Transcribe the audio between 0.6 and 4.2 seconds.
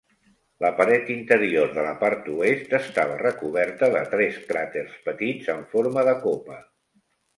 La paret interior de la part oest estava recoberta de